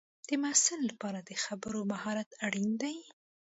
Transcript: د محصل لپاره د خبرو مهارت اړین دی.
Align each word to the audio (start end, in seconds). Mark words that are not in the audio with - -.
د 0.27 0.29
محصل 0.43 0.79
لپاره 0.89 1.19
د 1.29 1.31
خبرو 1.43 1.79
مهارت 1.91 2.29
اړین 2.45 2.69
دی. 2.81 2.97